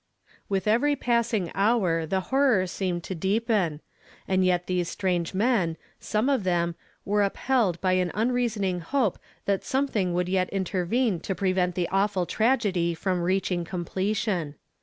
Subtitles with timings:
[0.49, 3.81] With every passing hour the horror seemed to deepen;
[4.27, 6.73] and yet these strange men, some of them,
[7.05, 11.87] were upheld by an unreasoning hope that some thing would yet intervene to prevent the
[11.89, 14.55] awful tragedy from reaching completion.